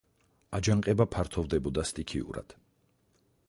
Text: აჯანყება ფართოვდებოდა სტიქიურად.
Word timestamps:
აჯანყება 0.59 1.07
ფართოვდებოდა 1.17 1.85
სტიქიურად. 1.91 2.59